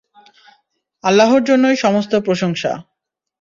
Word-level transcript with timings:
আল্লাহর 1.03 1.41
জন্যেই 1.43 1.75
সমস্ত 1.75 2.13
প্রশংসা। 2.19 2.71